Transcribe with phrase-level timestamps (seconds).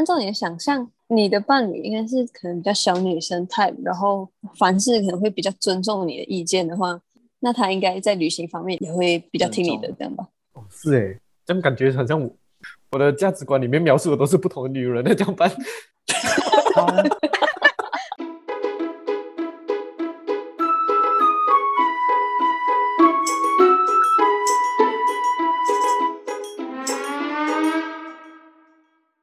[0.00, 4.26] 按照你的想象，你的伴侣应该是可能比较小女生 type，然后
[4.56, 6.98] 凡事可能会比较尊重你的意见的话，
[7.40, 10.26] 那他应该在旅行方面也会比较听你的，这样吧？
[10.54, 12.30] 哦，是哎，这样感觉好像我
[12.92, 15.52] 我的价值观里面描述的都是不同的女人，那怎么办？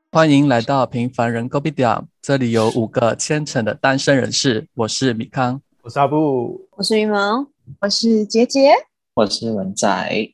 [0.09, 4.65] 欢迎来到平凡人 Go Be Down，这里有五个虔诚的单身人士。
[4.73, 7.45] 我是米康，我是阿布，我是羽毛，
[7.81, 8.71] 我是杰杰，
[9.13, 10.33] 我是文仔。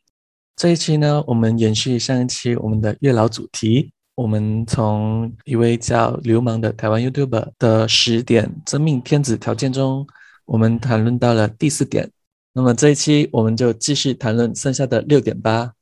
[0.55, 10.05] 这一期呢，我们延续上一期我们的月老主题，我们从一位叫流氓的台湾 YouTuber 的十点真命天子条件中，
[10.45, 12.12] 我们谈论到了第四点。
[12.53, 15.73] 那么这一期我们就继续谈论剩下的六点吧。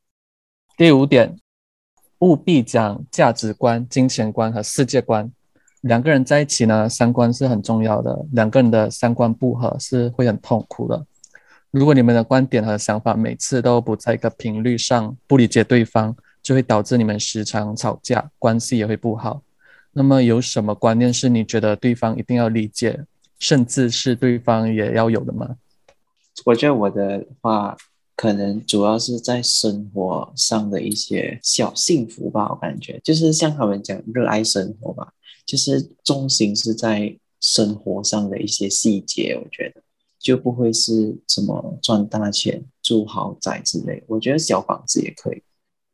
[0.77, 1.37] 第五点。
[2.21, 5.31] 务必讲价值观、金钱观和世界观。
[5.81, 8.25] 两个人在一起呢，三观是很重要的。
[8.33, 11.03] 两个人的三观不合是会很痛苦的。
[11.71, 19.41] 如果你们的观点和想法每次都不在一个频率上，不理解对方，就会导致你们时常吵架，关系也会不好。
[19.93, 23.03] 那么有什么观念是你觉得对方一定要理解，
[23.39, 25.55] 甚至是对方也要有的吗？
[26.45, 27.75] 我觉得我的话。
[28.21, 35.11] 可能主要是在生活上的一些小幸福吧，我感觉就是像他们讲热爱生活吧，
[35.43, 39.81] 就是重心是在生活上的一些细节，我觉得
[40.19, 44.03] 就不会是什么赚大钱、住豪宅之类。
[44.05, 45.41] 我觉得小房子也可以，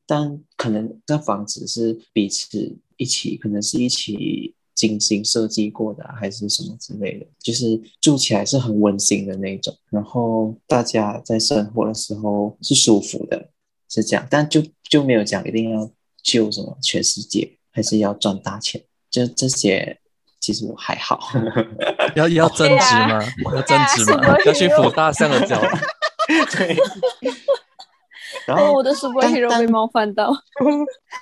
[0.05, 4.53] 但可能那房子是彼此一起，可能是一起。
[4.77, 13.49] 精心设计过的还是什么之类的，就是住起来是很温馨的那种，然后大家在生活的时候是舒服的，
[13.89, 15.89] 是这样，但就就没有讲一定要
[16.21, 19.99] 救什么全世界，还是要赚大钱，就这些
[20.39, 21.19] 其实我还好。
[22.15, 23.19] 要要增值吗？
[23.55, 24.37] 要增值吗？
[24.45, 25.59] 要去扶大象的脚？
[26.55, 26.77] 对。
[28.45, 30.31] 然后我的书包很容易被冒犯到，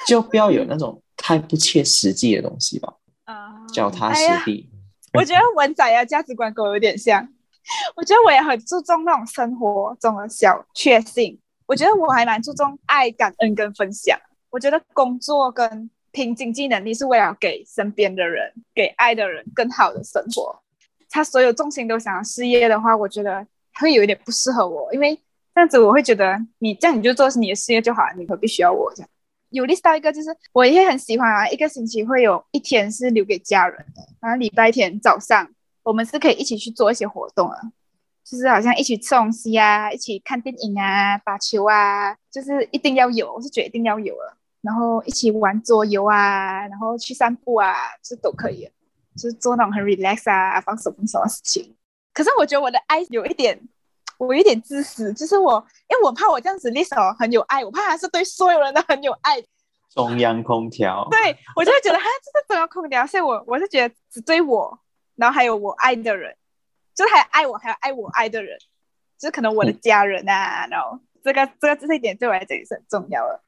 [0.06, 2.94] 就不要有那种太不切实际的东西吧。
[3.25, 4.69] 啊，脚踏实地。
[5.13, 7.28] 我觉得文仔的价值观跟我有点像。
[7.96, 11.40] 我觉得我也很注重那种生活中的小确幸。
[11.66, 14.16] 我觉得我还蛮注重爱、感恩跟分享。
[14.52, 20.62] 我觉得工作跟拼经济能力是为了给身边的人、给爱的人更好的生活。
[21.09, 23.46] 他所有重心都想要事业的话，我觉得
[23.80, 25.16] 会有一点不适合我，因为
[25.56, 29.09] 这样子我会觉得你这样你就做你的事业就好了，你何必需要我这样？
[29.50, 31.48] 有 list 到一个，就是我也很喜欢啊。
[31.48, 35.50] 一个星期会有一天是留给家人的，然后礼拜天早上
[35.84, 37.60] 我们是可以一起去做一些活动啊，
[38.24, 44.38] 就是好像一起吃东西啊，一起看电影啊，打球啊，就是一定要有，我是觉得一定要有了。
[44.62, 48.68] 然后一起玩桌游啊，然后去散步啊，这都可以，
[49.16, 51.76] 就是做那种很 relax 啊，放松放松的事情。
[52.14, 53.62] 可是我觉得我的爱有一点。
[54.18, 59.44] 我有点自私，就是我，因为我怕我这样子 list 很有爱，我怕他是对所有人都很有爱。
[59.90, 61.08] 中央空调。
[61.09, 64.78] 对，我就会觉得他这是中央空调，所以我我是觉得只对我，
[65.16, 66.36] 然后还有我爱的人，
[66.94, 68.58] 就是还爱我，还有爱我爱的人，
[69.18, 73.42] 就是可能我的家人啊，然后这个这个这一点对我来讲也是很重要的。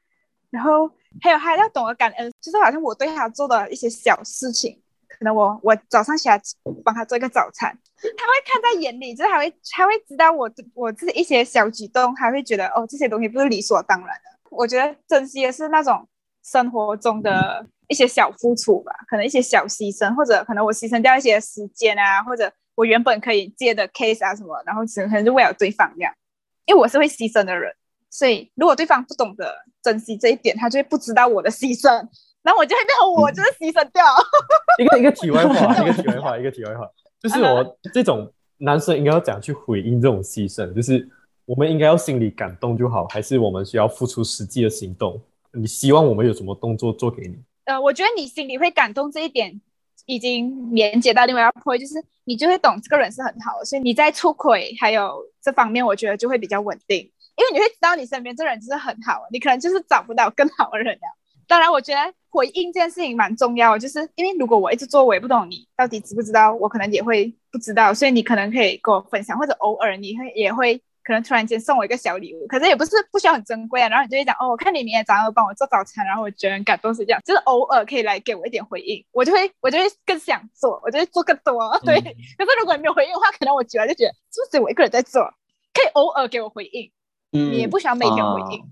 [0.50, 0.90] 然后
[1.20, 4.80] 还有还要懂得感恩，就是好像我对他做的一些小事情。
[5.08, 6.40] 可能我我早上起来
[6.84, 14.38] 帮他做一个早餐，他会看在眼里，就是他会他会知道我我这一些小举动，他会觉得哦这些东西不是理所当然的。
[14.50, 16.06] 我觉得珍惜的是那种
[16.44, 26.14] 生活中的一些小付出吧，可能一些小牺牲，或者可能我牺牲掉一些时间啊，或者我原本可以接的 case 啊什么，然后只可能是为了对方这样，
[26.66, 27.74] 因为我是会牺牲的人，
[28.10, 32.08] 所以如果对方不懂得珍惜这一点，他就会不知道我的牺牲。
[32.42, 34.04] 然后我就会变成我就是牺牲掉。
[34.78, 36.88] 一个一个题外话， 一个题外话，一个题外话，
[37.20, 40.72] 就是我这种男生应该要怎样去回应这种牺牲？
[40.72, 41.08] 就是
[41.44, 45.20] 我们应该要心里感动就好，还是我们需要付出实际的行动？
[45.52, 47.36] 你希望我们有什么动作做给你？
[47.64, 49.60] 呃，我觉得你心里会感动这一点，
[50.06, 51.94] 已经连接到另外一个 point，就是
[52.24, 61.00] 你就会懂这个人是很好的，所以你在出轨还有这方面，我觉得就会比较稳定，因为你会知道你身边这人就是很好，你可能就是找不到更好的人了。
[61.48, 81.98] 当然，我觉得回应这件事情蛮重要的，就是因为如果我一直做，我也不懂你到底知不知道，我可能也会不知道，所以你可能可以跟我分享，或者偶尔你会也会可能突然间送我一个小礼物，可是也不是不需要很珍贵啊，然后你就会讲哦，我看你明天早上帮我做早餐，然后我觉得很感动，是这样，就是偶尔可以来给我一点回应，我就会我就会更想做，我就会做更多，对。
[81.98, 85.22] 可是如果你没有回应的话，可能我久了就觉得是不是我一个人在做，
[85.72, 86.92] 可以偶尔给我回应，
[87.32, 88.62] 嗯，你也不需要每天回应，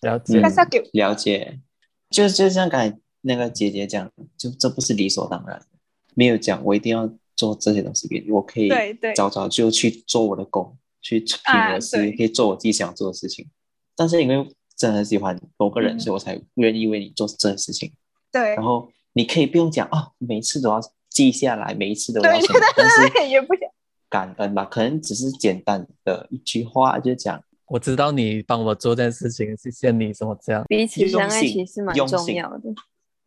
[0.00, 1.60] 了解，但是要给了解。
[2.12, 5.60] 就就像刚才那个姐姐讲，就这不是理所当然，
[6.14, 9.14] 没有讲我一定要做这些东西给你，我可以对对。
[9.14, 12.12] 早早就去做我的工，去拼啊我的事，对。
[12.16, 13.48] 可以做我自己想做的事情。
[13.96, 16.00] 但是因为真的很喜欢某个人，嗯。
[16.00, 17.92] 所以我才愿意为你做这件事情。
[18.30, 18.54] 对。
[18.54, 23.62] 然后你可以不用讲啊，每一次都要记下来，每一次都要对什么，但是对， 也不想。
[24.10, 30.64] 感恩吧，可能只是简单的一句话就讲我知道你帮我做这件事情，谢谢你，什么这样。
[30.68, 32.74] 彼此相爱其实蛮重要的，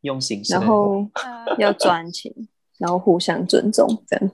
[0.02, 0.62] 用心然。
[0.66, 2.34] 后呃 要专情，
[2.78, 4.32] 然后互相尊重，这样。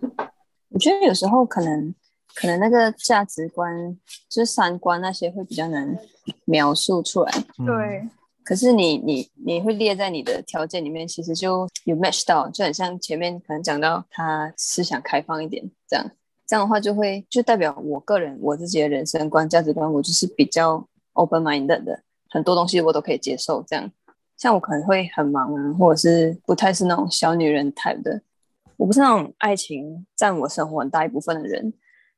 [0.69, 1.94] 我觉得有时候可能
[2.36, 3.98] 可能那个价值观
[4.30, 5.98] 就是三观那些会比较难
[6.45, 8.07] 描述出来，嗯，对，
[8.44, 16.12] 可是你你你会列在你的条件里面，其实就有 match 到，就很像前面可能讲到他思想开放一点，这样
[16.51, 23.63] 这样的话就会就代表我个人我自己的人生观价值观，我就是比较 open minded 的，很多东西我都可以接受。
[23.65, 23.89] 这样，
[24.36, 28.21] 像我可能会很忙啊，或者是不太是那种小女人 type 的，
[28.75, 31.71] 我不是那种爱情占我生活很大一部分的人。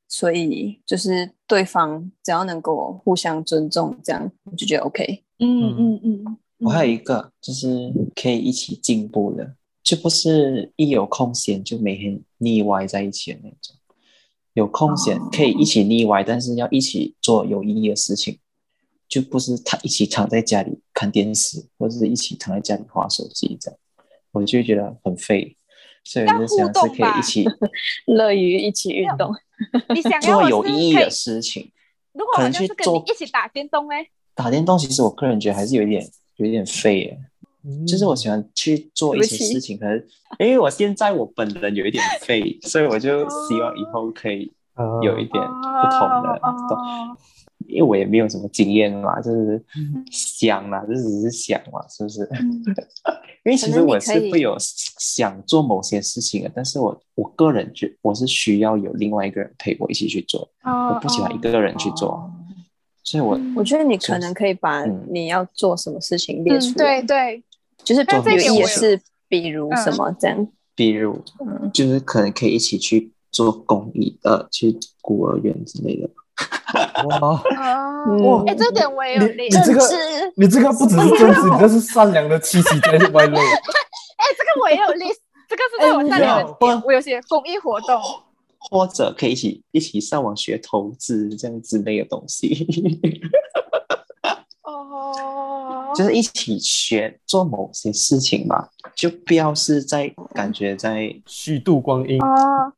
[0.08, 5.24] 所以就是对方只要能够互相尊重，这样我就觉得 OK。
[5.38, 9.54] 嗯嗯嗯，我还有一个就是可以一起进步的，
[9.84, 13.76] 就不是一有空闲就每天腻歪在一起的那种。
[14.54, 18.40] 有空闲哦可以一起腻歪，但是要一起做有意义的事情，
[19.08, 23.80] 就不是他一起躺在家里看电视，或者是一起躺在家里划手机这样，
[24.32, 25.56] 我就觉得很废。
[26.06, 27.46] 所以我就想是可以一起
[28.08, 29.34] 乐于一起运动。
[29.96, 31.72] 你想要做有意义的事情。
[32.12, 37.20] 如果可能去做你一起打电动嘞，打电动其实我个人觉得还是有一点有一点废耶，
[37.88, 40.08] 就是我喜欢去做一些事情，可是
[40.40, 46.40] 因为我现在我本人有一点废，所以我就希望以后可以呃有一点不同的
[47.68, 50.04] 因为我也没有什么经验嘛，就是嗯。
[50.12, 52.24] 想嘛，这只是想嘛，是不是？
[52.32, 52.62] 嗯。
[53.46, 62.30] 因为其实我是会有想做某些事情的，但是我我个人觉我是需要有另外一个人陪我一起去做，我不喜欢一个人去做，
[63.02, 63.54] 所以我嗯。
[63.56, 65.08] 我觉得你可能可以把嗯。
[65.10, 67.44] 你要做什么事情列嗯，出来，对对，
[67.84, 70.48] 就是但这一有意点我有是比如什么这样。
[70.76, 76.10] 比如嗯，就是可能可以一起去做公益，呃，去孤儿院之类的。
[77.08, 79.96] 哇，哦，嗯哎，这点我也有列，你这个是
[80.36, 83.38] 你这个不只是正直，你这是善良的气息在外露。
[83.38, 83.44] 哎，
[84.36, 88.02] 这个我也有 list，这个是在我善良的点，我有些公益活动，
[88.58, 92.68] 或者可以一起一起上网学投资这样之类的东西，
[94.64, 95.43] 哦，
[95.96, 102.22] 就是一起学做某些事情嘛，就不要是在感觉在虚度光阴。
[102.22, 102.74] 啊，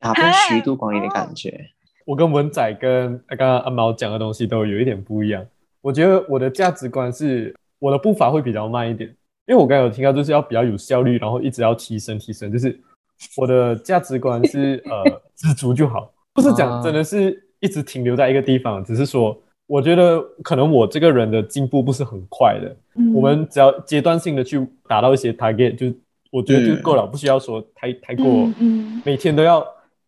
[0.00, 1.58] 啊，虚度光阴的感觉。
[2.06, 5.44] 我跟文仔跟刚刚阿毛讲的东西都有一点不一样。
[5.80, 9.08] 我觉得我的价值观是，我的步伐会比较慢一点，
[9.46, 12.50] 因为我刚才有听到就是要比较有效率，然后一直要提升提升。
[12.50, 12.78] 就是
[13.36, 19.38] 我的价值观是呃 知足就好，不是讲啊真的是一直停留在一个地方，只是说
[19.70, 23.14] 我觉得可能我这个人的进步不是很快的，嗯。
[23.14, 25.86] 我们只要阶段性的去达到一些 target，就
[26.32, 28.50] 我觉得就够了，不需要说太太过
[29.04, 29.64] 每天都要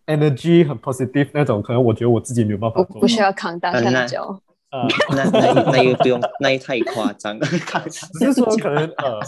[0.07, 2.85] energy 很 positive 那种，可能我觉得我自己没有办法做。
[2.87, 4.41] 不不需要扛大下嗯那的脚。
[4.75, 7.47] 啊，那那那又不用，那也太夸张了。
[8.19, 9.21] 只是说可能呃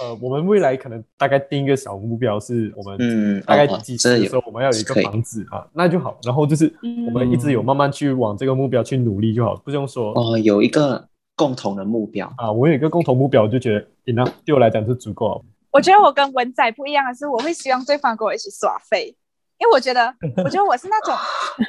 [0.00, 6.16] 呃，我们未来可能大概定一个小目标，是我们嗯，大概哦几岁的这有时候我们要有一个房子啊，那就好。
[6.22, 12.32] 然后就是嗯我们一直有慢慢去往这个目标去努力就好，不用说哦，有一个共同的目标。
[12.36, 15.42] 啊，我有一个共同目标，我就觉得 enough 对我来讲是足够了。
[15.72, 19.14] 我觉得我跟文仔不一样的是，我会希望对方跟我一起耍废，
[19.58, 21.14] 因为我觉得，我觉得我是那种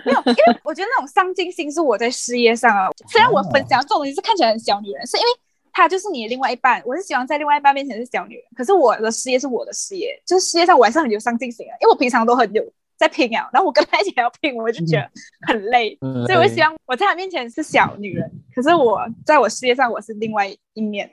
[0.06, 2.90] 没有，因为我觉得那种上进心是我在事业上啊。
[3.08, 5.30] 虽然我分享这种东西是看起来很小女人，是因为
[5.72, 12.64] 她就是你的另外一半，我是希望在另外一半面前是小女人，可是我的事业是我的事业，就是事业上我还是很有上进心的，因为我平常都很有
[12.98, 15.10] 在拼啊，然后我跟她一起还要拼，我就觉得
[15.48, 21.10] 很累，嗯所以我会希望我在她面前是小女人，可是我在我事业上我是另外一面。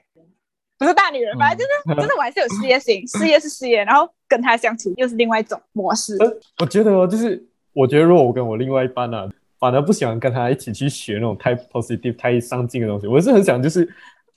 [0.78, 6.16] 不是大女人，反正就是、就是我还是有事业心，事业是事业，然后跟他相处又是另外一种模式。
[6.18, 6.26] 呃
[6.58, 9.28] 我觉得哦，就是我觉得如果我跟我另外一半啊，
[9.58, 13.88] 反而不喜欢跟他一起去学那种太 positive、太上进的东西，我是很想就是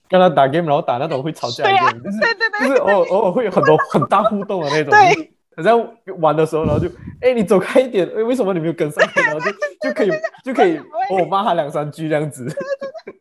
[0.08, 5.16] 跟他打 game，然后打那种会吵架的 game，就是对对对就是偶尔偶尔会有很多很大互动的那种，对
[5.58, 6.88] 就是好像玩的时候，然后就
[7.22, 9.52] 哎你走开一点，哎为什么你没有跟上来，然后就
[9.82, 10.12] 就可以
[10.44, 10.80] 就可以
[11.10, 12.46] 我骂他两三句这样子。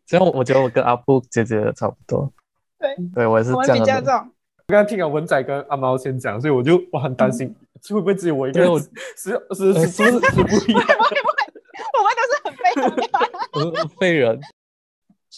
[0.07, 2.31] 这样我我觉得我跟阿布姐姐差不多。
[2.79, 4.05] 对，对我也是我们比这样的人。
[4.05, 7.55] 较这种，我刚刚听了文仔跟阿猫先讲，所以我就我很担心，
[7.89, 10.87] 会不会只有我一个人对我是是是是是是不一样？
[10.87, 11.41] 不会不会，
[11.95, 13.09] 我们都是很废很废。
[13.53, 14.41] 我是废人，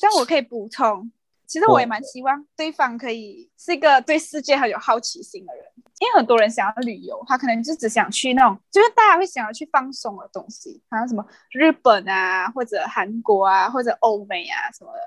[0.00, 1.10] 但我可以补充，
[1.46, 5.64] 其实我也蛮希望对方可以是一个对世界很有好奇心的人，
[6.00, 14.98] 因为很多人想要旅游，他可能就只想去那种， 就是大家会想要去放松的东西，好像什么日本啊，或者韩国啊，或者欧美啊什么的。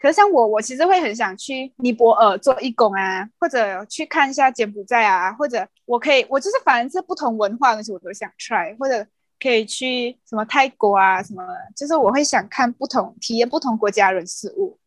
[0.00, 9.06] 可是像我，我其实会很想去尼泊尔做义工啊，或者去看一下柬埔寨啊，或者我可以，我就是反正是不同文化的东西我都想 try，或者
[9.38, 11.44] 可以去什么泰国啊什么，
[11.76, 14.78] 就是我会想看不同体验不同国家人事物。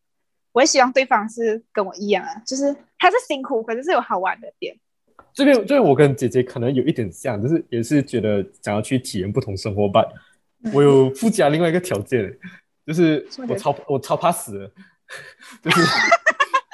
[0.50, 4.76] 我也希望对方是跟我一样啊，就是他是辛苦，可是是有好玩的点。
[5.32, 10.04] 这边，这边我跟姐姐可能有一点像，就是也是觉得想要去体验不同生活吧。
[10.72, 12.36] 我有附加另外一个条件，
[12.84, 14.68] 就是我超我超怕死。
[15.62, 15.82] 就是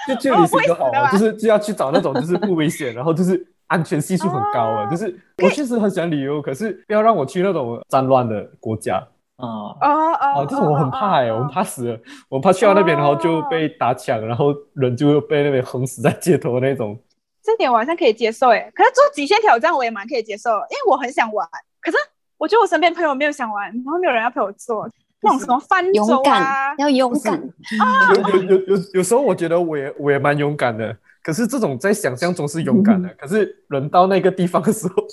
[0.09, 4.91] 就去旅行就好了，就是就要去找那种就是不危险，然后就是安全系数很高的。
[4.91, 8.97] 就是我确实很喜欢旅游，可是不要让我去那种战乱的国家
[9.37, 9.47] 啊
[9.81, 10.45] 啊啊！
[10.47, 16.99] 这种我很怕哎，我很怕死，我怕去到那边然后就被打抢，然后人就被那边横死在街头那种。
[17.43, 21.47] 这点我好像可以接受哎，可是做极限挑战我也蛮可以接受，因为我很想玩，
[21.81, 21.97] 可是
[22.37, 24.89] 我觉得我身边朋友没有想玩，然后没有人要陪我做。
[25.23, 27.35] 那种什么翻舟啊，要勇敢。
[27.79, 28.15] 啊！
[28.15, 34.95] 有有有有有时候我觉得我也我也蛮勇敢的，可是这种在想象中是勇敢的，可是人到那个地方的时候，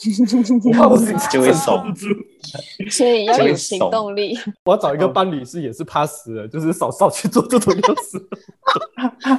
[1.30, 1.94] 就会怂，
[2.90, 4.38] 所以要有行动力。
[4.64, 8.28] 我要找一个伴侣是也是怕死的，就是少少去做这种事。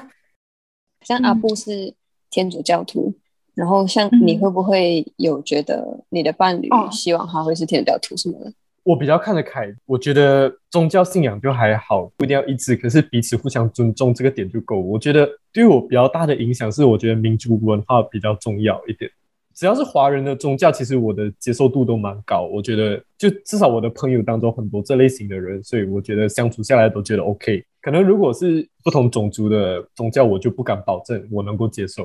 [1.06, 1.94] 像阿布是
[2.28, 3.14] 天主教徒，
[3.54, 8.52] 然后像你会不会有觉得你的伴侣希望他会是天主教徒什么的？
[8.88, 14.80] 我比较看得开，我觉得宗教信仰就还好，不一定要一致，可是彼此互相尊重这个点就够。
[14.80, 19.10] 我觉得对我比较大的影响是，我觉得民族文化比较重要一点。
[19.54, 22.46] 只要是华人的宗教，其实我的接受度都蛮高。
[22.46, 27.62] 我觉得就至少我的朋友当中很多这类型的人，所以我觉得相处下来都觉得 OK。
[27.82, 32.04] 可能如果是不同种族的宗教，我就不敢保证我能够接受，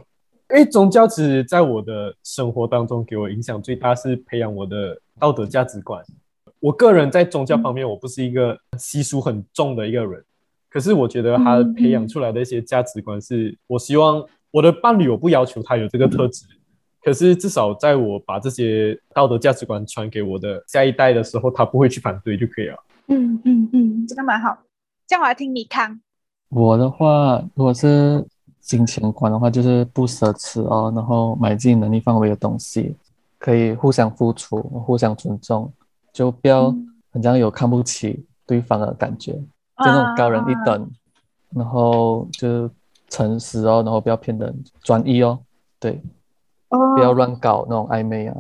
[0.50, 6.04] 因为宗教其实在我的生活当中给我影响最大，是培养我的道德价值观。
[6.64, 10.24] 我个人在宗教方面，我不是一个习俗很重的一个人，
[10.70, 16.46] 可是我觉得他培养出来的一些价值观，是我希望我的伴侣，我不要求他有这个特质，
[17.04, 22.78] 可是至少在我把这些道德价值观传给我的下一代的时候，他不会去反对就可以了。
[23.08, 24.58] 嗯嗯嗯，这个蛮好。
[25.06, 26.00] 这样我来听你看。
[26.48, 28.26] 我的话，如果是
[28.62, 32.96] 金钱观的话，就是不奢侈哦，然后买自己能力范围的东西，
[33.38, 35.70] 可以互相付出，互相尊重。
[36.14, 36.74] 就不要
[37.12, 40.90] 很像有看不起对方的感觉，就那种高人一等，
[41.56, 42.70] 然后就
[43.10, 45.40] 诚实哦，然后不要骗人，专一哦，
[45.80, 46.02] 对，
[46.70, 48.38] 不要乱搞那种暧昧啊。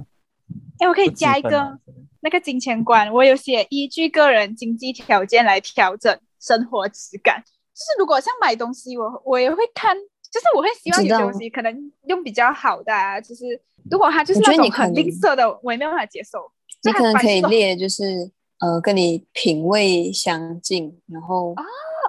[0.79, 1.79] 哎，我可以加一个
[2.21, 7.43] 那个金钱观，我有写依据个人经济条件来调整生活质感。
[7.43, 9.95] 就是如果像买东西，我我也会看，
[10.31, 16.51] 就是我会希望有东西可能用比较好的啊，就是如果它就是那种很吝啬的，我也没有办法接受。
[16.83, 21.63] 你可能可以列，就是呃，跟你品味相近，然后啊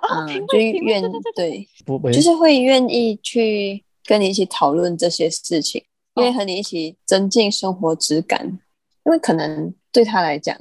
[0.09, 1.03] 啊，就愿
[1.35, 1.67] 对，
[2.13, 5.83] 就是会愿意去跟你一起讨论这些事情，
[6.15, 8.59] 因为和你一起增进生活质感。
[9.07, 10.57] 因为可能对他来讲，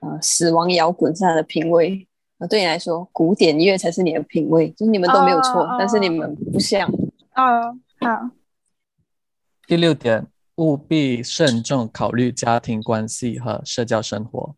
[0.00, 2.04] 呃，死亡摇滚是他的品味，
[2.38, 6.90] 呃，对你来说，古典音乐才是你的品味，就是你们都没有错，但是你们不像。
[7.34, 8.30] 啊，好。
[9.68, 10.26] 第六点。
[10.56, 14.54] 务必慎重考虑家庭关系和社交生活。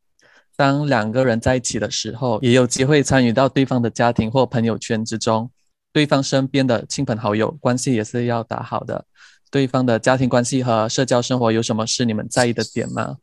[0.54, 5.50] 当两个人在一起的时候，也有机会参与到对方的家庭或朋友圈之中。
[5.92, 9.06] 对方身边的亲朋好友关系也是要打好的。
[9.50, 13.16] 对方的家庭关系和社交生活有什么是你们在意的点吗？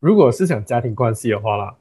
[0.00, 1.74] 如果是讲家庭关系的话啦，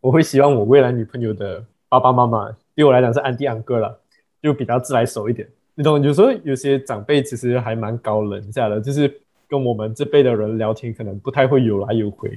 [0.00, 4.00] 我会希望我未来女朋友的爸爸妈妈对我来讲是安迪安哥了，
[4.42, 5.46] 就比较自来熟一点。
[5.74, 6.02] 你懂？
[6.02, 9.20] 有时候有些长辈其实还蛮高冷下的，就是。
[9.54, 12.28] 跟我们这辈的人聊天，可能不太会有来有回。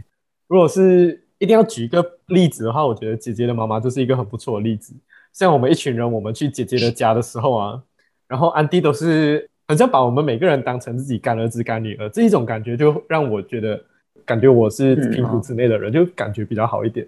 [0.47, 4.93] 如果是一定要举一个例子的话，我觉得姐姐的妈妈就是一个很不错的例子。
[5.33, 7.81] 像我们一群人，我们去姐姐的家的时候啊，
[8.27, 13.83] 然后安迪都是好像把我们每个人当成自己干儿子干女儿，这一种感觉就让我觉得，
[14.23, 17.07] 感觉我是平埔之内的人，就感觉比较好一点。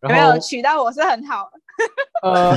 [0.00, 1.50] 没有娶到我是很好。
[2.22, 2.50] 呃，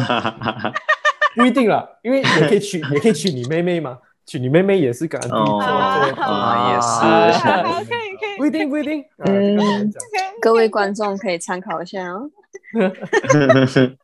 [1.36, 4.00] 不一定了，因为也可以娶，也可以娶你妹妹嘛。
[4.27, 7.39] 娶你妹妹也是敢做，啊，也是，
[7.86, 9.89] 可以可以，不一定不一定，嗯，
[10.41, 12.29] 各位观众可以参考一下哦。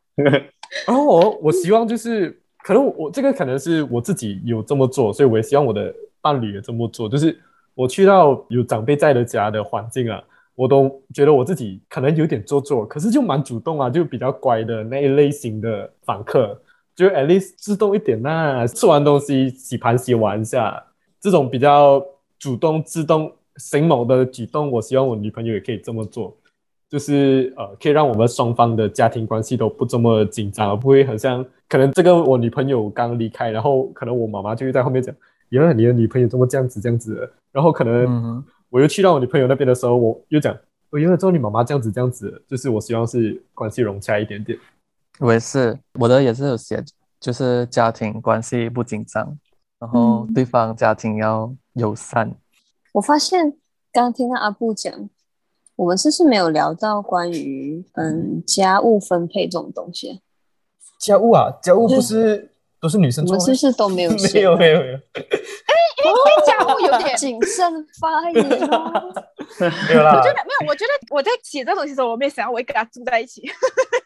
[0.88, 7.10] 然后我我希望就是，可能我这个可能是我自己有这么做，所以我也希望我的伴侣也这么做。
[7.10, 7.38] 就是
[7.76, 10.24] 我去到有长辈在的家的环境啊，
[10.56, 16.58] 我都觉得我自己可能有点做作，可是就蛮主动啊，就比较乖的那一类型的访客。
[16.96, 20.84] 就 at least 自动一点呐、吃完东西洗盘洗碗一下，
[21.20, 22.04] 这种比较
[22.38, 26.36] 主动、自动、醒某的举动，我希望我女朋友也可以这么做。
[26.90, 35.16] 就是呃，可以让我们双方的家庭关系都不这么紧张，而不会很像可能这个我女朋友刚离开，然后可能我妈妈就会在后面讲，
[35.50, 40.56] 原来你的女朋友怎么这样子这样子的，然后可能嗯我又去到我女朋友那边的时候，我又讲，
[40.92, 44.56] 我原来知道你妈妈这样子这样子，就是我希望是关系融洽一点点。
[45.20, 46.84] 我也是，我的也是有写，
[47.20, 49.38] 就是家庭关系不紧张，
[49.80, 52.36] 然后嗯对方家庭要友善。
[52.94, 53.52] 我发现
[53.92, 55.10] 刚刚听到阿布讲，
[55.76, 60.18] 我们是不是没有聊到关于嗯家务分配这种东西啊？
[61.00, 63.46] 家务啊，家务不是都是女生我做吗？
[63.46, 64.42] 们是不是都没有没？
[64.42, 65.74] 有没有没有哎
[66.46, 69.14] 家务有点 谨慎发言哦。
[69.88, 70.34] 没有啦我觉。
[70.34, 73.42] 得没有，我觉得我在写这东西的时候，我没有想到我会跟他住在一起，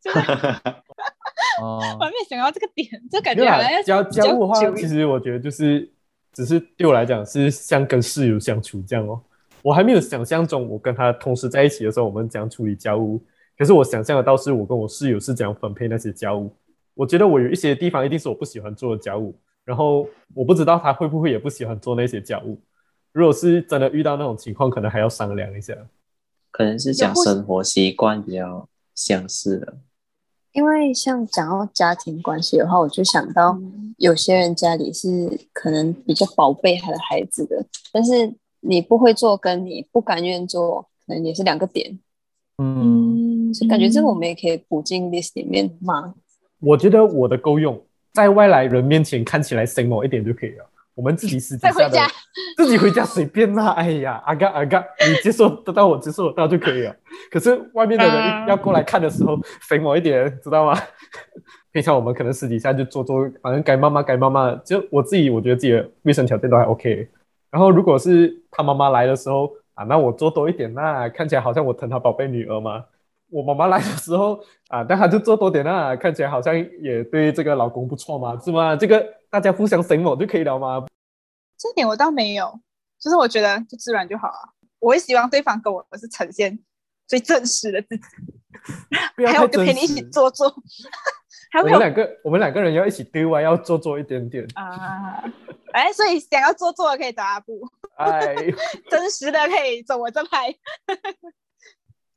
[0.00, 0.18] 就是
[1.60, 5.88] 哦我，还没有想到这个点，就感觉好像，家比较家务的话，其实我觉得就是，
[6.32, 9.20] 只是对我来讲是像跟室友相处这样哦。
[9.62, 13.22] 我还没有想象中，我跟他同时在一起的时候，我们怎样处理家务。
[13.56, 16.54] 可是我想象的倒是我跟我室友是怎样分配那些家务。
[16.92, 22.60] 我觉得我有一些地方一定是我不喜欢做的家务，然后我不知道他会不会也不喜欢做那些家务。
[23.12, 25.74] 如果是真的遇到那种情况，可能还要商量一下。
[26.50, 29.78] 可能是讲生活习惯比较相似的。
[30.52, 33.58] 因为像讲到家庭关系的话，我就想到
[33.98, 41.98] 有些人家里是可能比较宝贝他的孩子的，但是你不会做，跟你不甘愿做，可能也是两个点。
[42.58, 46.14] 嗯，就感觉这个我们也可以补进 list 里面嘛。
[46.60, 50.64] 我觉得我的够用，在外来人面前看起来 s 某一点就可以了。
[50.94, 51.98] 我们自己私底下的
[52.56, 53.70] 自己回家随便啦。
[53.70, 56.94] 哎呀，阿嘎阿嘎，你接受得到，我接受得到就可以了。
[57.30, 60.78] 可是外面的人要过来看的时候，肥某一点，知道吗？
[61.72, 64.54] 平常我们可能私底下就做做，反正该妈妈该妈妈。
[64.64, 67.08] 就我自己，我觉得自己的卫生条件都还 OK。
[67.50, 72.84] 然后如果是他妈妈来的时候啊，那我做多一点那看起来好像我疼他宝贝女儿嘛。
[73.30, 78.76] 我妈妈来的时候 啊，但她就做多点啊，看起来好像也对这个老公不错嘛，是吗？
[78.76, 80.84] 这个大家互相省我就可以了吗？
[81.58, 82.60] 这点我倒没有，
[83.00, 84.40] 就是我觉得就自然就好啊。
[84.78, 86.58] 我会希望对方跟我是呈现
[87.06, 88.04] 最真实的自己，
[89.26, 90.02] 还有太真跟陪你一起。
[90.10, 90.54] 做做，
[91.50, 94.46] 还我有们两个，我们两个人要一起对外，要做做一点点。
[94.54, 95.24] 啊，
[95.72, 97.60] 哎，所以想要做做的可以找阿布，
[97.96, 98.34] 哎，
[98.90, 100.54] 真实的可以走我这派。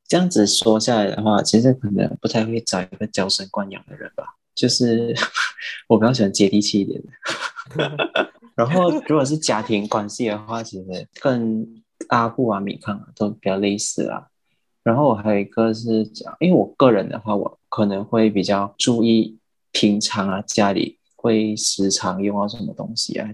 [0.08, 4.36] 这样子说下来的话，其实可能不太会找一个娇生惯养的人吧。
[4.56, 5.14] 就是
[5.88, 8.32] 我比较喜欢接地气一点的。
[8.56, 14.30] 然后，如果是家庭关系的话，其实跟阿布啊、米康啊都比较类似啦。
[14.82, 19.38] 然后我还有一个是讲，因为我个人的话，我可能会比较注意
[19.72, 23.30] 平常啊家里会时常用到什么东西啊。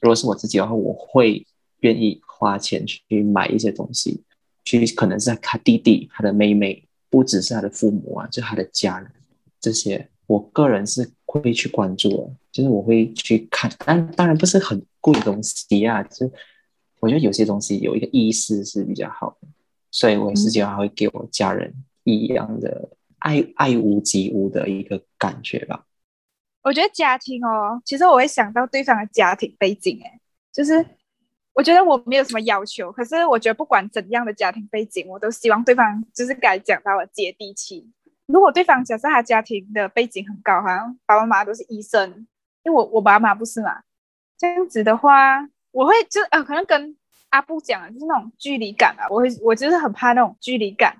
[0.00, 1.46] 如果是我自己的话，我会
[1.80, 4.24] 愿意花钱去买一些东西，
[4.66, 9.10] 其实可能是他弟弟、他的妹妹，不只是他的父母啊，就他的家人
[9.60, 16.32] 这些，我个人是会去关注的，就是我会去看，但当然不是很贵的东西啊，就是
[17.00, 19.48] 我觉得有些东西有一个意识是比较好的，
[19.92, 25.86] 所以我是希望会给我家人一样的爱爱屋及乌的一个感觉吧。
[26.62, 30.20] 我觉得家庭哦，其实我会想到对方的家庭背景，哎，
[30.52, 30.84] 就是
[31.56, 37.90] 我觉得我没有什么要求，可是我觉得不管怎样的家庭背景，我都希望对方就是该讲到的接地气。
[38.26, 42.26] 如果对方假设他家庭的背景很高，好像爸爸妈妈都是医生，
[42.62, 43.82] 因为我我爸妈不是嘛，
[44.36, 46.94] 这样子的话，我会就呃可能跟
[47.30, 50.94] 阿布讲的就是那种距离感啊，我会我就是很怕那种距离感，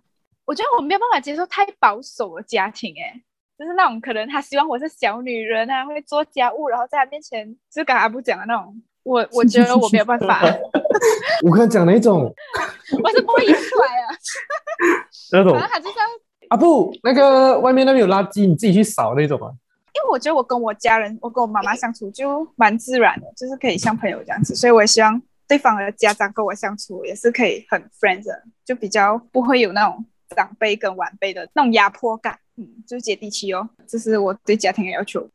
[0.46, 3.22] 我觉得我没有办法接受太保守的家庭，哎。
[3.58, 10.42] 就是那种可能他希望我是小女人啊，会做家务，然后在他面前就跟阿布讲的那种，我我觉得我没有办法，
[11.46, 12.34] 我跟他讲 那种
[13.02, 14.10] 我是不会演出来啊。
[15.32, 16.04] 那种反正他就是要，
[16.48, 19.52] 啊不，那个外面那边有垃圾，你自己去扫那种啊。
[19.94, 35.28] 因为我觉得我跟我家人，我跟我妈妈相处就蛮自然的，就是可以像朋友这样子，所以我也希望对方的家长跟我相处也是可以很 friends，的就比较不会有那种长辈跟晚辈的那种压迫感，嗯，就是接地气哦，这是我对家庭的要求。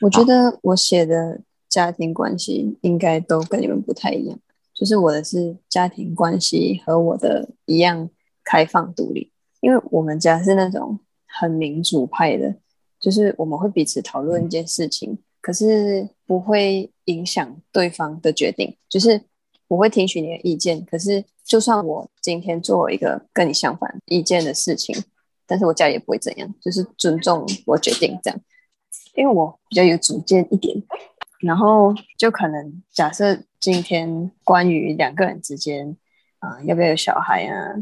[0.00, 4.38] 我觉得我写的家庭关系应该都跟你们不太一样，
[4.74, 8.10] 就是我的是家庭关系和我的一样
[8.44, 9.30] 开放独立，
[9.60, 12.56] 因为我们家是那种很民主派的，
[12.98, 19.22] 就是我们会彼此讨论一件事情，可是不会影响对方的决定，就是
[19.68, 24.96] 我会听取你的意见，可是就算我今天做了一个跟你相反意见的事情，
[25.46, 28.40] 但是我家也不会怎样，就是尊重我决定这样。
[29.14, 30.82] 因为我比较有主见一点，
[31.40, 35.96] 然后就可能假设今天关于两个人之间
[36.38, 37.74] 啊、要不要有小孩啊，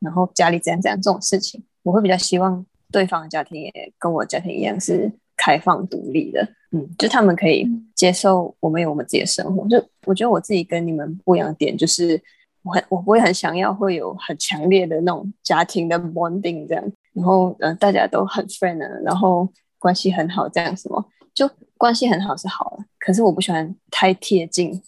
[0.00, 9.66] 然后家里怎样怎样这种事情，我会比较希望对方的家庭也跟我家庭一样是开放独立的，嗯，就他们可以接受我们有我们自己的生活。
[9.68, 12.20] 就我觉得我自己跟你们不一样的点就是。
[12.64, 24.82] 我很我不会很想要会有很强烈的那种家庭的 bonding 这样，然后呃大家都很 friend 啊，然后关系很好这样什么，就关系很好是好了，可是我不喜欢太贴近。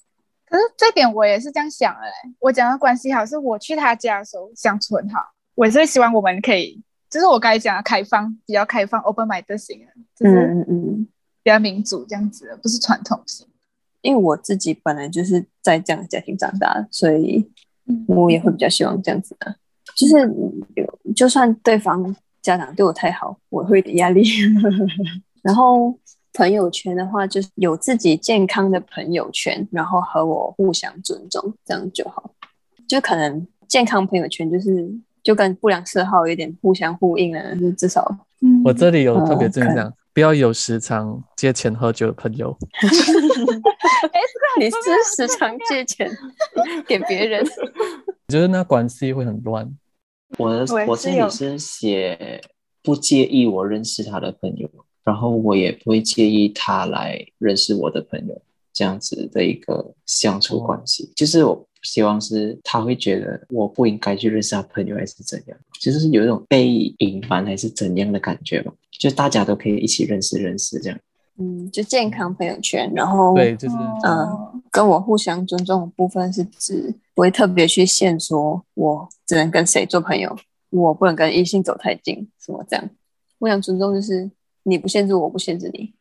[0.44, 2.35] 可是这点我也是这样想的嘞。
[2.40, 5.20] 我讲的关系好，是我去他家的时候相处很好，
[5.55, 11.09] 我也是希望我们可以，就是我刚才讲的开放，比较开放 open mind 型的，就是嗯嗯嗯，
[11.44, 13.46] 比较民主这样子的，不是传统型。
[14.03, 17.48] 因为我自己本来就是在这样的家庭长大的，所以
[17.87, 19.55] 嗯我也会比较希望这样子的，
[19.94, 24.24] 就是就算对方家长对我太好，我会有点压力。
[25.42, 25.96] 然后
[26.32, 32.30] 朋友圈的话，就是有自己健康的朋友圈，然后和我互相尊重，这样就好。
[32.88, 34.90] 就可能健康朋友圈就是
[35.22, 38.04] 就跟不良嗜好有点互相呼应了，就至少
[38.40, 42.56] 嗯我这里有特别哦看这样讲，不要有时常借钱喝酒的朋友。
[44.12, 44.20] 哎，
[44.58, 44.76] 你是
[45.16, 46.10] 时常借钱
[46.86, 49.70] 给别人，我觉得那关系会很乱。
[50.38, 52.40] 我的我这里是写
[52.82, 54.68] 不介意我认识他的朋友，
[55.04, 58.40] 然后我也不会介意他来认识我的朋友，
[58.72, 61.10] 这样子的一个相处关系。
[61.16, 68.72] 就是我希望是他会觉得我不应该去认识他朋友，还是怎样，就是有一种被隐瞒还是怎样的感觉吧。
[68.98, 70.98] 就大家都可以一起认识认识这样。
[71.38, 73.74] 嗯，就健康朋友圈，然后对，就是
[74.06, 80.36] 嗯跟我互相尊重的部分是指不会特别去限说我只能跟谁做朋友，
[80.68, 82.90] 我不能跟异性走太近，什么这样。
[83.38, 84.30] 互相尊重就是
[84.62, 85.94] 你不限制我，不限制你。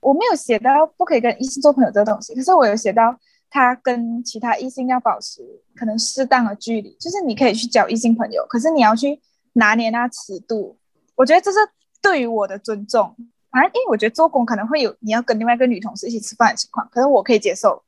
[0.00, 3.16] 我没有写到不可以跟异性做朋友这个东西，可是我有写到
[3.48, 5.42] 他跟其他异性要保持
[5.76, 9.20] 可能适当的距离，就是你可以去交异性朋友，可是你要去
[9.52, 10.76] 拿捏那尺度。
[11.14, 11.58] 我觉得这是
[12.00, 13.14] 对于我的尊重。
[13.50, 17.82] 反正因为我觉得做工可能会有你要跟另外一个女同事一起吃饭的情况，可是我可以接受，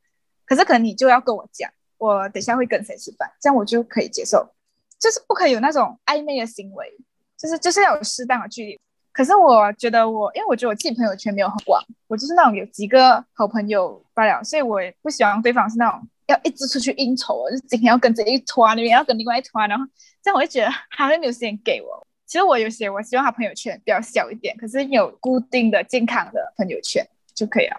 [0.45, 4.47] 可是可能你就要跟我讲，我等下会跟谁吃饭，这样我就可以接受。
[5.01, 6.87] 就是不可以有那种暧昧的行为，
[7.37, 8.81] 就是就是要有适当的距离。
[9.15, 19.87] 可是我觉得我，因为我觉得我自己朋友圈没有很广，我就是那种有几个好朋友罢了，所以我也不希望对方是那种要一直出去应酬，就今天要跟这一团，明天要跟另外一团，然后
[20.21, 22.07] 这样我就觉得他会没有时间给我。
[22.27, 27.77] 其实我有些我希望他朋友圈比较小一点，可是有固定的健康的朋友圈就可以了。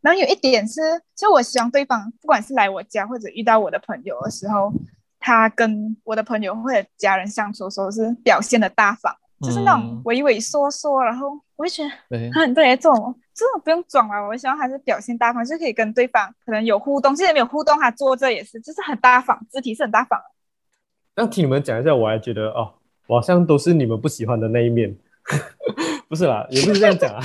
[0.00, 0.80] 然后有一点是，
[1.14, 4.72] 就我希望对方不管是来我家或者遇到我的朋友的时候，
[5.20, 20.24] 他跟我的朋友或者家人相处的时候是表现的大方，就是那种嗯畏畏缩缩，然后我就觉得很多人这种这种不用装了，我希望还是表现大方，就可以跟对方可能有互动，现在没有互动，他坐着也是，就是很大方，肢体是很大方的。
[21.16, 22.72] 那听你们讲一下，我还觉得哦，
[23.06, 24.96] 我好像都是你们不喜欢的那一面。
[26.08, 27.22] 不是啦，也不是这样讲啊。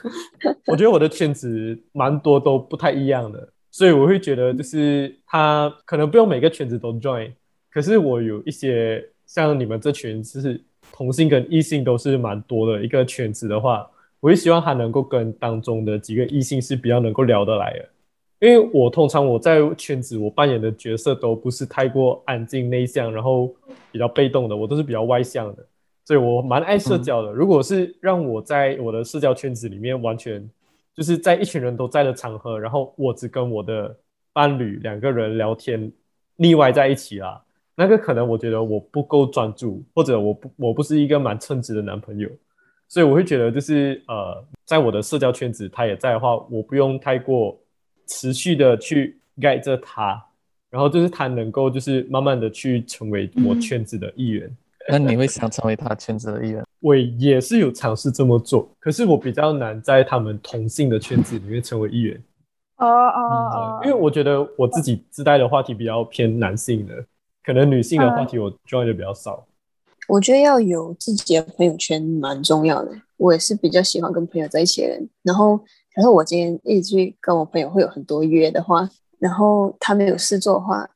[0.66, 7.32] 我觉得我的圈子蛮多都不太一样的，所以我会觉得就是他可能不用每个圈子都 join，
[7.70, 10.62] 可是我有一些像你们这群就是
[10.98, 17.88] 同性跟异性都是蛮多的一个圈子的话，我也希望他能够跟当中的几个异性是比较能够聊得来的。
[18.40, 23.54] 因为我通常我在圈子我扮演的角色都不是太过安静内向，然后
[23.92, 25.64] 比较被动的，我都是比较外向的，
[26.04, 27.30] 所以我蛮爱社交的。
[27.30, 30.44] 如果是让我在我的社交圈子里面完全
[30.96, 33.96] 就是在一群人都在的场合，然后我只跟我的
[34.32, 35.92] 伴侣两个人聊天，
[36.34, 37.40] 腻歪在一起啦，
[37.78, 42.28] 那个可能我觉得我不够专注，或者我不我不是一个蛮称职的男朋友，
[42.88, 47.58] 所以我会觉得就是呃，在我的社交圈子他也在的话，我不用太过。
[48.10, 50.18] 持续的去盖着他，
[50.70, 54.50] 然后就是他能够就是慢慢的去成为我圈子的一员。
[54.88, 56.64] 那你会想成为他圈子的一员？
[56.80, 62.18] 我也是有尝试这么做，可是我比较难在他们同性的圈子里面成为一员。
[62.78, 63.20] 哦哦
[63.52, 67.04] 哦，因为我觉得我自己自带的话题比较偏男性的，
[67.48, 69.46] 可能女性的话题我 join 的比较少。
[70.06, 72.92] 我觉得要有自己的朋友圈蛮重要的。
[73.16, 75.58] 我也是比较喜欢跟朋友在一起的人，然后。
[75.94, 80.88] 可是我今天一直去跟我朋友会有很多约的话，然后他没有事做的话，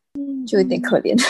[0.47, 1.21] 就有点可怜，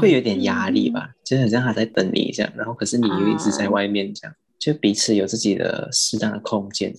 [0.00, 6.94] 会有点压力吧，就是很像他在等你这样，然后可是你又一直在外面这样，就彼此有自己的适当的空间。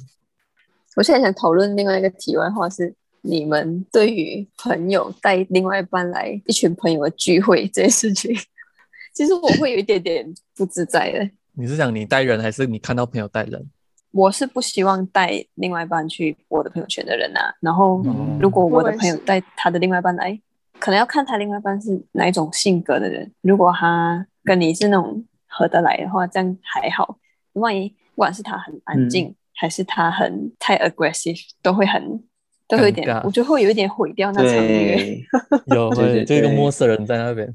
[0.98, 2.94] 我现在想讨论另外一个题外话是，
[3.28, 8.34] 你们对于朋友带另外一半来一群朋友的聚会这件事情，
[9.14, 11.30] 其实我会有一点点不自在的。
[11.54, 13.70] 你是想你带人，还是你看到朋友带人？
[14.12, 17.54] 我是不希望带另外一半去我的朋友圈的人啊。
[17.60, 20.40] 然后嗯如果我的朋友带他的另外一半来，
[20.80, 23.30] 可能要看他另外一半是哪一种性格的人。
[23.42, 27.18] 如果他跟你是那种合得来的话，这样还好。
[27.54, 32.24] 万一不管是他很安静，还是他很太 aggressive，都会很
[32.68, 34.96] 都会有一点，我觉得会有一点毁掉那场约。
[35.68, 37.48] 对，有对对会就一个陌生人在那边。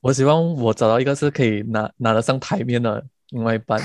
[0.00, 3.80] 我希望我找到一个是可以拿拿得上台面的另外一半，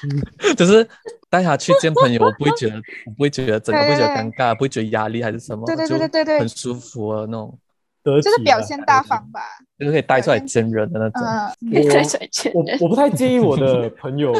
[0.56, 0.86] 就是
[1.30, 7.58] 带他去见朋友，我不会觉得 我不会觉得整个不会觉得尴尬，不会觉得压力还是什么，对对对对对对就很舒服的那种，
[8.04, 9.40] 就是表现大方吧。
[9.78, 11.22] 就是可以带出来见人的那种。
[11.62, 14.32] 嗯，可以再转圈我我不太介意我的朋友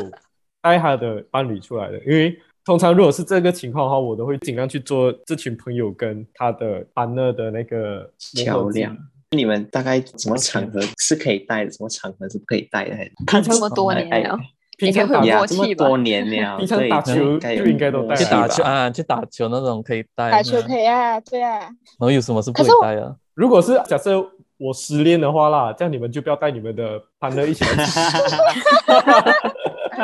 [0.61, 8.97] 带他的伴侣出来的，因为通常如果是这个情况的话，我都会尽量去做这群朋友跟他的 partner 的那个桥梁。
[9.31, 12.97] 你们大概什么场合是可以带的，什么场合是不可以带的？
[13.27, 14.39] 看这么多年哎了，
[14.79, 21.59] 平常打应该会有呀，默契吧这么多年了，平常打球应该有就应该都带去打球啊，去打球那种可以带，打球可以啊，对啊。
[21.59, 23.17] 然后有什么是不可以带的？
[23.35, 24.25] 如果是假设
[24.57, 27.71] 我失恋的话啦，这样你们就不要带你们的 partner 一起来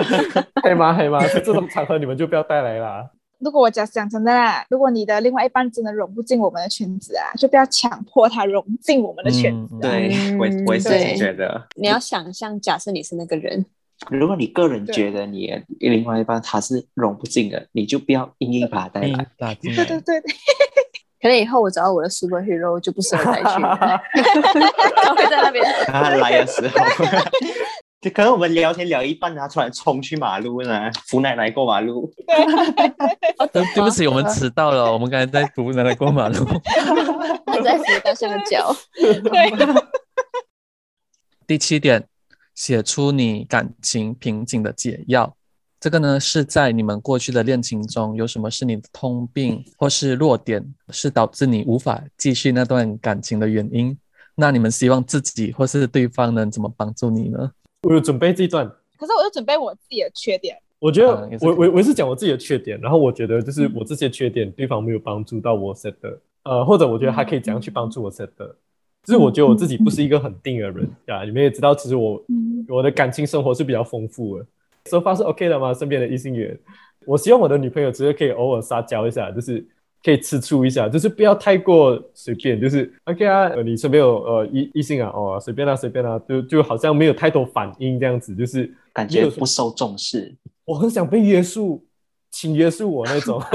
[0.03, 0.29] 吃，
[0.63, 0.95] 可以吗？
[0.97, 1.19] 可以吗？
[1.29, 3.09] 这种场合你们就不要带来啦。
[3.39, 9.75] 如果我讲讲真的啦，如果你的另外一半真的融不进我们的圈子啊，就不要强迫他融进我们的圈子。
[9.81, 13.65] 对，我嗯我也是对觉得，你要想象，假设你是那个人，
[14.11, 19.55] 如果你个人对觉得你的另外一半他是融不进的，你就不要硬硬把他带硬来。
[19.55, 20.21] 对对，对对，
[21.23, 23.77] 可能以后我找到我的 super hero 就不适合带去了，
[25.03, 25.65] 他会在那边。
[25.87, 26.77] 他来的时候，
[28.01, 32.11] 就可能我们聊天聊一半，他突然冲去马路呢， 扶奶奶过马路。
[33.53, 36.45] 对对不起，我们迟到了，我们刚才在扶奶奶过马路。
[37.45, 38.75] 他在扶大象的脚，
[41.47, 42.07] 第七点，
[42.55, 45.37] 写出你感情瓶颈的解药。
[45.79, 53.99] 这个呢，是在你们过去的恋情中，有什么是你的通病或是弱点，是导致你无法继续那段感情的原因？
[54.37, 57.51] 那你们希望自己或是对方能怎么帮助你呢？
[57.83, 60.57] 我有准备这一段，可是我就准备我自己的缺点。
[60.79, 68.47] 我觉得我我我是讲我自己的缺点，然后我觉得就是我这些缺点对方没有帮助到我 set 的，呃，或者我觉得他可以怎样去帮助我 set 的，
[69.05, 72.51] 就是我觉得我自己不是一个很定的人啊，你们也知道，其实我嗯。
[72.69, 74.47] 我的感情生活是比较丰富的
[74.85, 75.75] ，so far 是 OK 的吗？
[75.75, 76.57] 身边的异性缘，
[77.05, 79.67] 我希望我的女朋友只是可以偶尔撒娇一下，就是
[80.03, 90.35] 可以吃醋一下，就是不要太过随便，就是 OK 啊，呃你身边有呃异异性啊，哦随便啦、随便啦、就就好像没有太多反应这样子，就是感觉不受重视，
[90.65, 91.85] 我很想被约束，
[92.31, 93.41] 请约束我那种。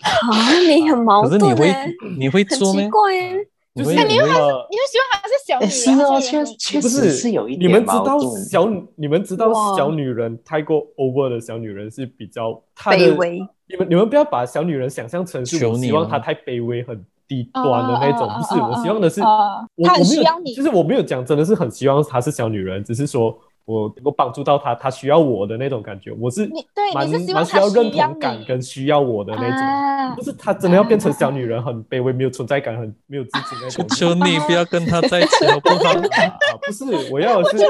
[0.00, 1.74] 啊，你很矛可是你会
[2.16, 2.88] 你会很做吗奇？
[2.88, 8.18] 怪欸你会就是你又还是你又喜欢她是小女哎，人，是哦，她确是确实不是是有一你们知道。
[8.50, 13.40] 小你们知道小女人太过 over 的小女人是比较卑微。
[13.66, 29.58] 你们你们不要把小女人想象成是我希望她太卑微很低端的那种，啊不是，我希望的是啊她很我我没有需要你就是我没有讲真的是很希望她是小女人，只是说我能够帮助到他，他需要我的那种感觉，我是你对蛮你是希望蛮需要认同感跟需要我的那种。
[29.58, 33.96] 啊不是他真的要变成小女人，很卑微、没有存在感、很没有自己那 求种。
[33.96, 35.90] 求你不要跟他在一起好不好？
[35.92, 37.64] 啊， 不是，我要的是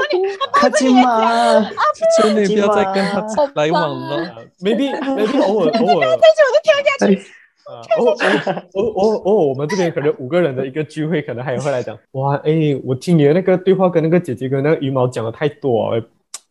[0.51, 1.61] 快进嘛！
[2.19, 3.23] 求求你不要再跟他
[3.53, 4.23] 来往了。
[4.23, 7.21] 啊，maybe maybe 偶尔偶尔，哎啊，偶尔偶
[7.67, 7.81] 尔
[8.73, 16.03] 偶尔偶尔，我们这边可能五个人的一个聚会，可能还有会来讲，哇，哎，我听你的那个对话跟那个姐姐跟那个羽毛讲的太多了，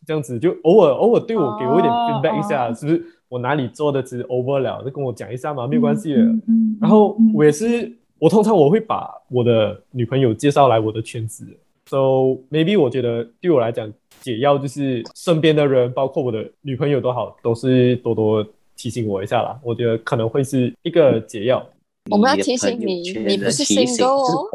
[0.05, 6.21] 这样子就偶尔偶尔对我给我一点哦 feedback 一下，哦是不是我哪里做的其实 over 了，就跟我讲一下嘛，没有关系的。
[6.21, 11.45] 嗯嗯然后嗯我也是，我通常我会把我的女朋友介绍来我的圈子
[11.85, 11.97] ，so
[12.49, 18.45] maybe 我觉得对我来讲解药就是身边的人，包括我的女朋友都好，都是多多
[18.81, 19.59] 提醒我一下啦。
[19.63, 21.63] 我觉得可能会是一个解药
[22.09, 24.49] 我们要提醒你你不是 single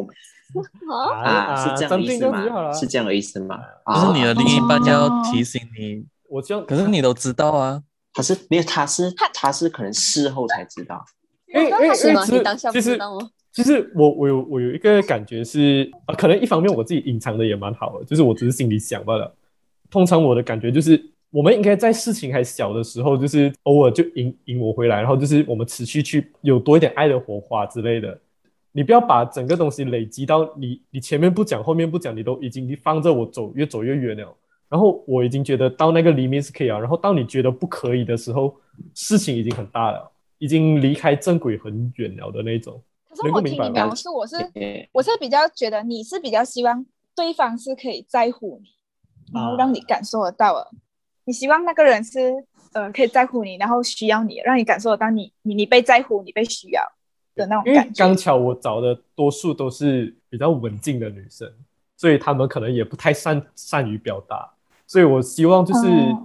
[0.52, 2.72] 就是哦啊，啊，是这样的意思吗？
[2.72, 3.60] 是这样的意思吗？
[3.94, 7.82] 就是你的另一半哦要提醒你，我希望，可是你都知道啊。
[8.12, 11.04] 他是没有，他是他是可能事后才知道。
[11.46, 11.90] 因为因为因？
[11.90, 13.30] 为其实你当下不其实知道吗？
[13.52, 19.34] 其实我我有我有一个感觉是，呃，可能一方面我自己隐藏的也蛮好的，就是我只是心里想罢了。
[19.90, 20.96] 通常我的感觉就是，
[21.36, 28.18] 我们应该在事情还小的时候，就是偶尔就引引我回来，然后就是我们持续去有多一点爱的火花之类的。
[28.72, 34.34] 你不要把整个东西累积到你你前面不讲，后面不讲，你都已经放着我走，越走越远了。
[34.70, 38.54] 然后我已经觉得到那个黎明是可以啊，然后到你觉得不可以的时候，
[38.94, 42.82] 事情已经很大了，已经离开正轨很远了的那种。
[43.10, 44.36] 可是我听你描述，我是
[44.90, 48.70] 我是比较觉得你是比较希望对方是可以在乎你，
[49.34, 50.70] 然后啊让你感受得到的。
[51.26, 52.32] 你希望那个人是
[52.72, 56.82] 呃可以在乎你，然后需要你，让你感受到你你你被在乎，你被需要
[57.34, 58.04] 的那种感觉。
[58.04, 61.52] 刚巧我找的多数都是比较文静的女生，
[61.96, 64.48] 所以她们可能也不太善善于表达，
[64.86, 66.22] 所以我希望就是哦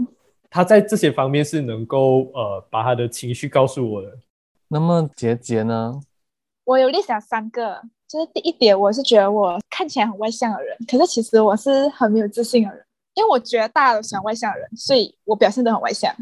[0.49, 4.17] 她在这些方面是能够呃把她的情绪告诉我的。
[4.67, 5.99] 那么杰杰呢？
[6.63, 16.13] 我有列下三个，就是第一点，我是觉得我看起来很外向的人，可是其实我是很没有自信的人，因为我觉得大家都喜欢外向的人，所以我表现得很外向。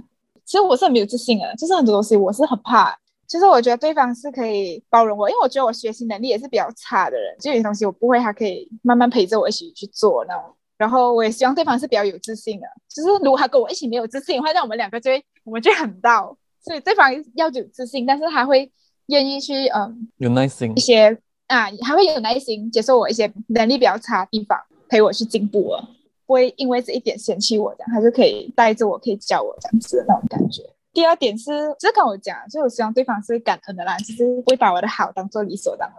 [0.46, 2.98] 其实我是很没有自信的，就是很多东西我是很怕。
[3.28, 10.44] 其实我觉得对方是可以包容我，因为我觉得我学习能力也是比较差的人，就有些东西我不会，他可以慢慢陪着我一起去做那种。
[10.80, 18.72] 然后我也希望对方是比较有自信的，就是如果他跟我一起没有自信的话，那我们两个就会我们就会很到，所以对方要有自信，但是他会
[19.08, 25.88] 愿意去嗯有耐心一，些啊，还会有耐心接受我一些能力比较差的地方，陪我去进步了，
[26.30, 30.62] 不会因为这一点嫌弃我，这样他就可以带着我，可以教我这样子的那种感觉。
[30.94, 35.98] 第二点是，就跟我讲，就是我希望对方是感恩的啦，就是不会把我的好当做理所当然。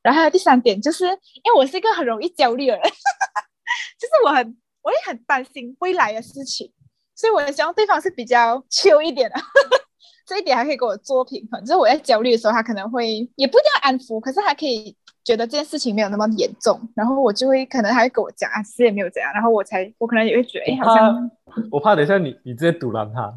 [0.00, 2.82] 然后第三点，就是因为我是一个很容易焦虑的人，
[4.00, 6.72] 就是我很我也很担心未来的事情，
[7.14, 9.36] 所以我也希望对方是比较 chill 一点的。
[10.24, 14.96] 这一点还可以给我做平衡，就是我在焦虑的时候，他可能会也不一定要安抚，可是他可以
[15.28, 21.30] 觉得这件事情没有那么严重，然后我就会可能他会跟我讲啊，其实也没有怎样，然后我才我可能也会觉得，哎，好像
[21.70, 23.30] 我怕等一下你你直接堵拦他，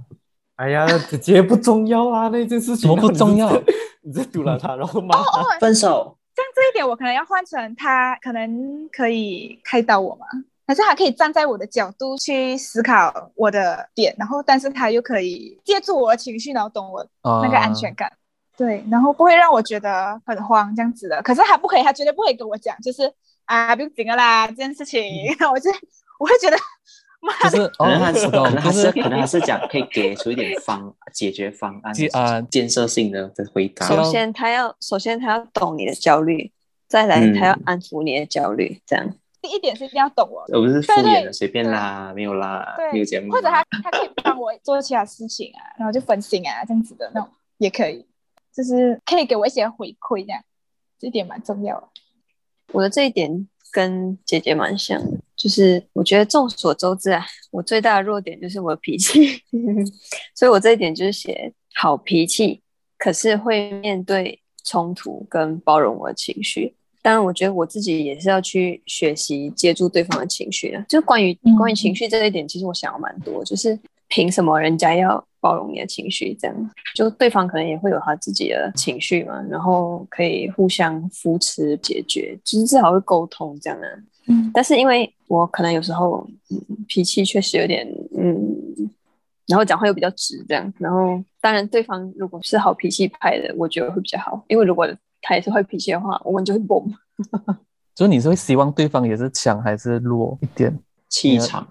[0.56, 3.52] 哎呀，姐姐不重要啊，那件事情不重要？
[4.04, 5.42] 你直接堵拦他，然后骂她。
[5.42, 10.26] 哦，分手，像这一点我可能要换成他可能可以开导我嘛，
[10.66, 17.06] 还是他可以站在我的角度去思考我的点，然后但是他又可以借助我的情绪，然后懂我
[17.44, 18.14] 那个安全啊感。
[18.58, 21.22] 对，然后不会让我觉得很慌这样子的。
[21.22, 23.12] 可是他不可以，他绝对不会跟我讲，就是
[23.46, 25.04] 啊，不用紧了啦，这件事情，
[25.52, 25.72] 我就
[26.20, 26.58] 我会觉得，
[27.22, 33.88] 妈的，就是可能他哦，是可能他是是可能他是讲可以给出一点方解决方案啊建设性的的回答。
[33.88, 36.52] 首先他要首先他要懂你的焦虑，
[36.88, 39.16] 再来嗯他要安抚你的焦虑，这样。
[39.42, 48.06] 第一点是一定要懂我，我不是敷衍的随便啦，没有啦，没有节目，或者他他可以帮我做其他事情啊，然后就分心啊这样子的那种也可以，
[48.56, 50.44] 就是可以给我一些回馈这样，
[51.00, 51.88] 这一点蛮重要的。
[52.74, 59.44] 我的这一点跟姐姐蛮像的，就是我觉得众所周知啊，我最大的弱点就是我的脾气，
[60.36, 62.62] 所以我这一点就是写好脾气，
[62.98, 66.76] 可是会面对冲突跟包容我的情绪。
[67.02, 70.86] 当然，我觉得我自己也是要去学习接住对方的情绪的。
[70.88, 76.34] 就关于关于情绪这一点，其实我想要蛮多，就是凭什么人家要包容你的情绪？
[76.40, 83.88] 这样就对方可能也会有他自己的情绪嘛，然后可以互相扶持解决，就是至少会沟通这样的、
[84.28, 88.38] 嗯但是因为我可能有时候、嗯、脾气确实有点嗯，
[89.48, 94.88] 然后讲话又比较直这样，然后当然对方如果是好脾气派的，我觉得会比较好，因为如果
[95.22, 96.80] 他也是坏脾气的话，我们就会崩。
[97.96, 101.68] 所以你是会希望对方也是强还是弱一点，气场。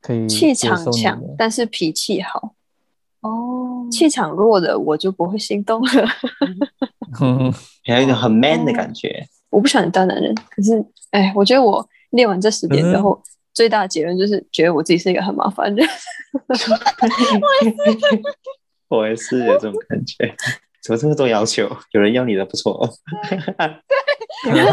[0.00, 2.54] 可以气场强，但是脾气好，
[3.24, 6.08] 哦气场弱的我就不会心动了。
[7.20, 7.52] 嗯，
[7.84, 15.90] 还有一种很 man 的感觉，我不喜欢大男人，可是哎，我觉得我列完这十点之后，最大的结论就是觉得我自己是一个很麻烦的人。
[18.88, 20.34] 我也是我也是有这种感觉。
[20.82, 21.70] 怎么这么多要求？
[21.92, 24.68] 有人要你的不错， 我怎么会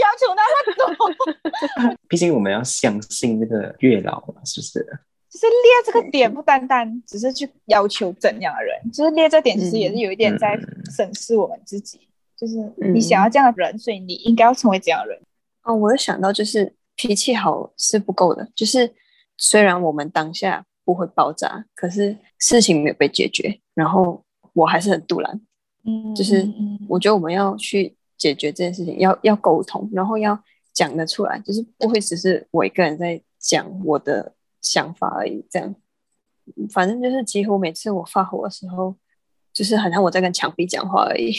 [0.00, 1.94] 要求那么多？
[2.08, 4.98] 毕竟我们要相信那个月老嘛，是不是？
[5.30, 10.58] 就是列这个点，不单单只是去要求怎样的人，就是列这点，其实也是有一点在
[10.96, 12.00] 审视我们自己。
[12.36, 15.18] 就是你想要这样的人，所以你应该要成为这样的人。
[15.62, 18.92] 哦，我有想到，就是脾气好是不够的，就是
[19.38, 25.40] 虽然我们当下不会爆炸，可是事情没有被解决，然后我还是很杜然。
[25.84, 30.38] 嗯就是嗯我觉得我们要去解决这件事情，要要沟通，然后要
[30.74, 34.34] 讲得出来，就是不会只是我一个人在讲我的
[34.66, 35.46] 想法而已。
[35.48, 35.74] 这样，
[36.70, 38.94] 反正就是几乎每次我发火的时候，
[39.52, 41.32] 就是好像我在跟墙壁讲话而已，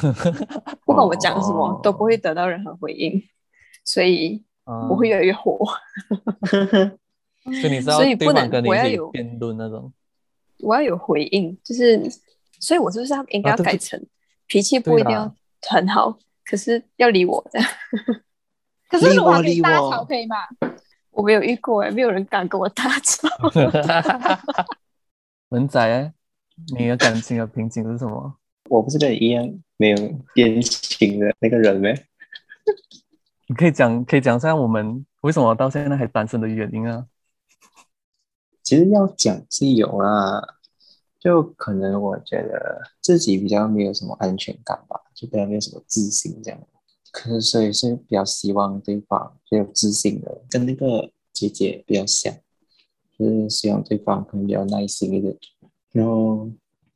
[0.84, 3.22] 不管我讲什么、哦都不会得到任何回应，
[3.84, 5.58] 所以我会嗯越来越火。
[7.44, 9.92] 所以你是要所以不能跟你我要有一起辩论那种，
[10.60, 12.02] 我要有回应，就是，
[12.60, 14.06] 所以我是不是要应该啊对对要改成、
[14.46, 17.68] 脾气不一定要很好，可是要理我这样。
[18.90, 20.36] 可是如果我理跟你大我吵可以吗？
[21.18, 23.28] 我没有遇过哎，没有人敢跟我大吵。
[25.50, 26.12] 文仔欸，
[26.78, 28.36] 你的感情的瓶颈是什么？
[28.70, 29.44] 我不是跟你一样
[29.76, 29.96] 没有
[30.32, 32.06] 边情的那个人咩？
[33.48, 37.06] 你可以讲，可以讲一下我们为什么到现在还单身的原因啊？
[38.62, 40.40] 其实要讲是有啦，
[41.18, 46.60] 就可能我觉得自己比较没有什么安全感吧，就比较没有什么自信这样。
[47.10, 52.34] 可是所以是比较希望对方比较有自信的，跟那个姐姐比较像，
[53.18, 55.36] 就是希望对方可能比较耐心一点，
[55.92, 56.50] 然后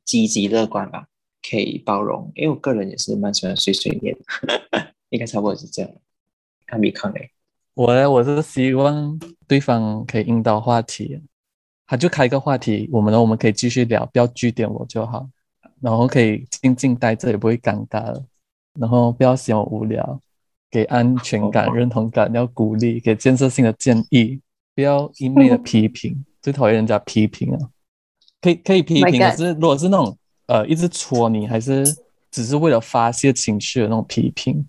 [0.05, 1.07] 积极乐观吧，
[1.49, 2.31] 可以包容。
[2.35, 4.15] 因为我个人也是蛮喜欢碎碎念，
[5.09, 5.91] 应该差不多是这样。
[6.65, 7.29] 看米康嘞，
[7.73, 11.21] 我呢，我是希望对方可以引导话题，
[11.85, 15.29] 他就开一个话题，我们呢，我们可以继续聊，不要据点我就好，
[15.81, 18.25] 然后可以静静待着，也不会尴尬了，
[18.79, 20.19] 然后不要嫌我无聊，
[20.69, 24.39] 给安全感、认同感，要鼓励，给建设性的建议，
[24.75, 27.59] 不要一昧的批评，最讨厌人家批评啊，
[28.41, 30.17] 可以可以批评，可是如果是那种
[30.47, 31.85] 呃一直戳你，还是
[32.31, 34.67] 只是为了发泄情绪的那种批评，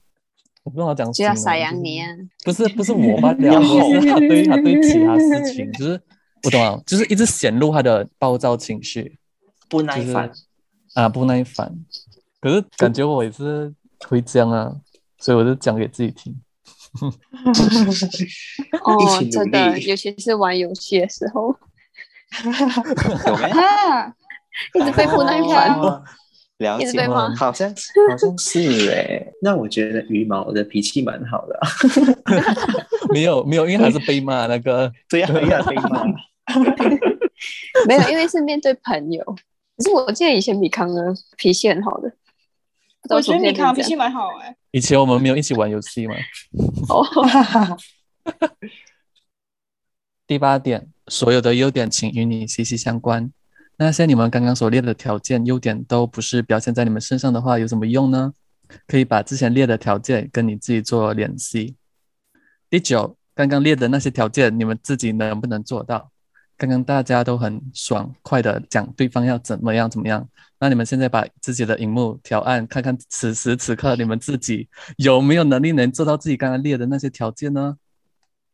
[0.63, 2.09] 我不知道要讲就要形容撒养你啊！
[2.45, 6.01] 不是不是我罢了，要我 是他对他对其他事情，就是
[6.43, 9.17] 我懂啊，就是一直显露他的暴躁情绪
[9.69, 10.31] 不耐烦。
[10.95, 11.75] 啊，不耐烦。
[12.41, 13.75] 可是感觉我也是
[14.09, 14.73] 会这样啊，
[15.19, 16.35] 所以我就讲给自己听。
[18.85, 21.55] 哦真的，尤其是玩游戏的时候，
[23.27, 23.57] 有没有？
[23.59, 24.07] 啊，
[24.75, 25.75] 一直被不耐烦。
[25.81, 26.03] 哦
[26.59, 29.27] 了解一直被骂，好像好像是哎。
[29.43, 31.69] 那我觉得羽毛的脾气蛮好的啊，
[33.13, 36.05] 没有没有，因为他是被骂那个，对呀，对呀，被骂。
[37.89, 39.25] 没有，因为是面对朋友。
[39.77, 42.09] 可是我记得以前米康呢脾气很好的，
[43.11, 44.57] 我觉得米康脾气蛮好哎。
[44.71, 46.15] 以前我们没有一起玩游戏吗。
[46.89, 47.07] 哦，
[50.27, 53.31] 第八点，所有的优点请与你息息相关。
[53.77, 58.33] 那些你们刚刚所列的条件、优点都不是表现在你们身上的话，有什么用呢？
[58.87, 61.77] 可以把之前列的条件跟你自己做联系。
[62.71, 66.11] 第九，刚刚列的那些条件，你们自己能不能做到？
[66.57, 70.27] 刚刚大家都很爽快的讲对方要怎么样怎么样，
[70.61, 77.77] 那你们现在把自己的荧幕调暗，看看此时此刻你们自己有没有能力能做到自己刚刚列的那些条件呢？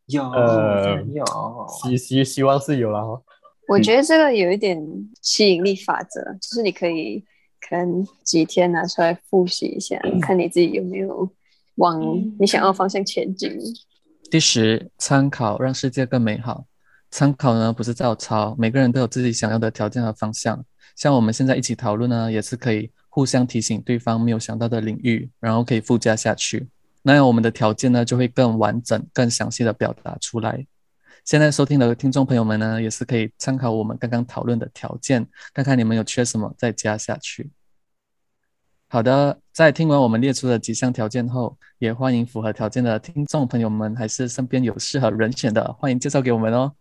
[0.06, 1.24] 有呃有，
[1.68, 3.22] 希希希望是有了哈。
[3.68, 4.76] 我觉得这个有一点
[5.22, 7.24] 吸引力法则，就是你可以
[7.60, 11.30] 可能几天拿出来复习一下，看你自己有没有
[11.76, 12.02] 往
[12.40, 13.56] 你想要的方向前进。
[14.28, 16.64] 第十，参考让世界更美好。
[17.10, 20.64] 参考呢不是照抄，每个人都有自己想要的条件和方向。
[20.96, 26.68] 像我们现在一起讨论呢，也是可以互相提醒对方没有想到的领域，然后可以附加下去。
[27.02, 30.66] 那样我们的条件呢就会更完整、更详细的表达出来。
[31.24, 37.50] 现在收听的听众朋友们呢，也是可以参考我们刚刚讨论的条件，看看你们有缺什么，再加下去。
[38.88, 46.72] 好的，在听完我们列出的几项条件后，也欢迎符合条件的听众朋友们，还是身边有适合人选的，欢迎介绍给我们哦。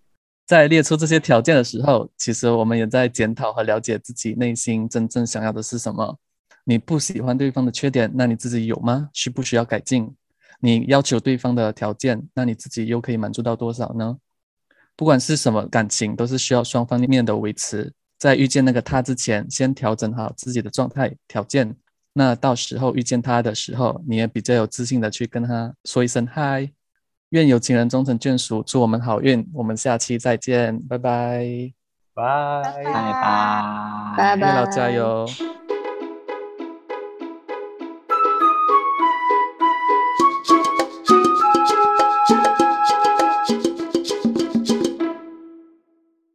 [0.49, 6.17] 在列出这些条件的时候，其实我们也在检讨和了解自己内心真正想要的是什么。
[6.63, 9.11] 你不喜欢对方的缺点，那你自己有吗？
[9.13, 10.11] 需不需要改进？
[10.59, 14.17] 你要求对方的条件，那你自己又可以满足到多少呢？
[14.95, 17.93] 不管是什么感情，都是需要双方面的维持。
[18.17, 21.75] 在遇见那个他之前，先调整好自己的状态、条件。
[22.11, 26.71] 那到时候遇见他的时候，你也比较有自信的去跟他说一声嗨。
[27.29, 29.47] 愿有情人终成眷属，祝我们好运。
[29.53, 31.71] 我们下期再见，拜拜，
[32.13, 32.63] 拜。
[32.63, 35.27] 拜拜，拜拜月老加油。